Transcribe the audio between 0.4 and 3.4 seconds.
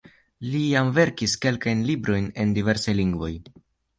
Li jam verkis kelkajn librojn en diversaj lingvoj.